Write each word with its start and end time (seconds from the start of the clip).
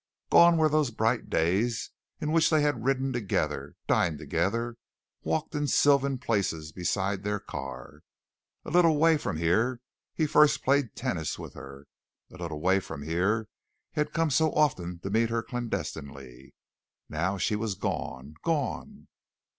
Gone 0.31 0.57
were 0.57 0.67
those 0.67 0.89
bright 0.89 1.29
days 1.29 1.91
in 2.19 2.31
which 2.31 2.49
they 2.49 2.63
had 2.63 2.83
ridden 2.83 3.13
together, 3.13 3.75
dined 3.85 4.17
together, 4.17 4.77
walked 5.21 5.53
in 5.53 5.67
sylvan 5.67 6.17
places 6.17 6.71
beside 6.71 7.21
their 7.21 7.39
car. 7.39 8.01
A 8.65 8.71
little 8.71 8.97
way 8.97 9.15
from 9.17 9.37
here 9.37 9.79
he 10.15 10.25
first 10.25 10.63
played 10.63 10.95
tennis 10.95 11.37
with 11.37 11.53
her. 11.53 11.85
A 12.33 12.37
little 12.37 12.59
way 12.61 12.79
from 12.79 13.03
here 13.03 13.47
he 13.91 13.99
had 13.99 14.11
come 14.11 14.31
so 14.31 14.51
often 14.53 14.97
to 15.03 15.11
meet 15.11 15.29
her 15.29 15.43
clandestinely. 15.43 16.55
Now 17.07 17.37
she 17.37 17.55
was 17.55 17.75
gone 17.75 18.33
gone. 18.41 19.07